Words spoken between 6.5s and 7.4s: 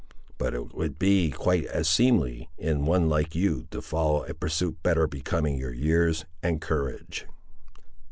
courage."